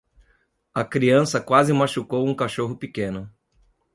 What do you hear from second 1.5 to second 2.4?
machucou um